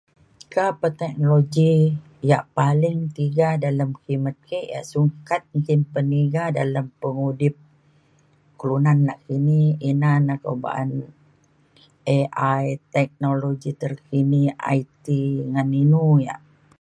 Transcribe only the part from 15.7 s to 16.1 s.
inu